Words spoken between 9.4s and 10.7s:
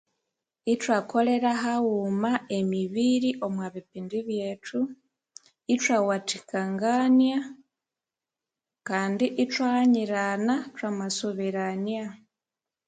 ithwaghanyirana